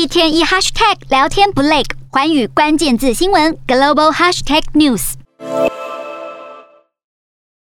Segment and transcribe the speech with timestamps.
[0.00, 5.12] 一天一 hashtag 聊天不累，寰宇关键字新闻 global hashtag news。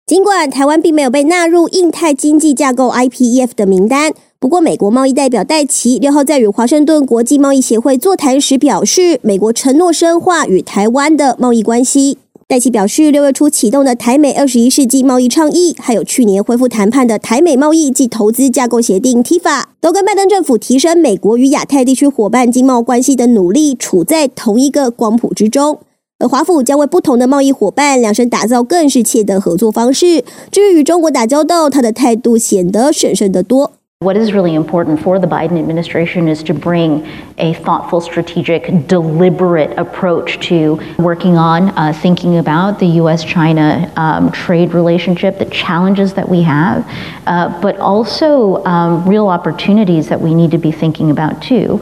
[0.04, 12.18] 尽管台湾并没有被纳入印太经济架构 IPEF 的名单，不过美国贸易代表戴琪六号在与华盛顿国际贸易协会座谈时表示，美国承诺深化与台湾的贸易关系。
[12.48, 25.80] 戴奇表示，六月初启动的台美二十一世纪贸易倡议，还有去年恢复谈判的台美贸易及投资架构协定 （TIFA），都跟拜登政府提升美国与亚太地区伙伴经贸关系的努力处在同一个光谱之中。
[26.20, 30.22] 而华府将为不同的贸易伙伴量身打造更适切的合作方式。
[30.52, 33.72] 至于与中国打交道，他的态度显得审慎得多。
[34.03, 37.05] What is really important for the Biden administration is to bring
[37.37, 44.73] a thoughtful, strategic, deliberate approach to working on, uh, thinking about the U.S.-China um, trade
[44.73, 46.83] relationship, the challenges that we have,
[47.27, 51.79] uh, but also um, real opportunities that we need to be thinking about too.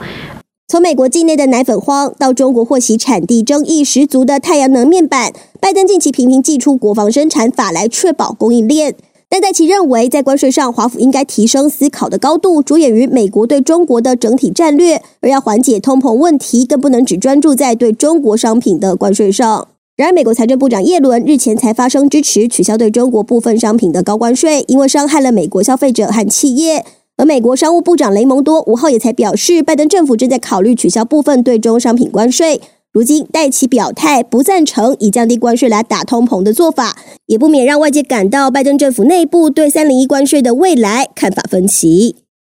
[0.67, 8.94] 从美国境内的奶粉荒到中国祸袭产地争议十足的太阳能面板，拜登近期频频祭出国防生产法来确保供应链。
[9.34, 19.66] 但戴琪认为，在关税上，华府应该提升思考的高度，着眼于美国对中国的整体战略，而要缓解通膨问题，更不能只专注在对中国商品的关税上。
[19.96, 26.84] 然而，美国财政部长耶伦日前才发声支持取消对中国部分商品的高关税，因为伤害了美国消费者和企业。
[27.16, 32.60] 而美国商务部长雷蒙多五号也才表示，拜登政府正在考虑取消部分对中商品关税。
[32.95, 42.23] 如今戴琪表态不赞成以降低关税来打通膨的做法，也不免让外界感到拜登政府内部对三零一关税的未来看法分歧。